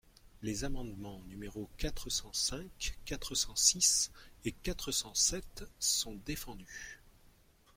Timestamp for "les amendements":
0.41-1.19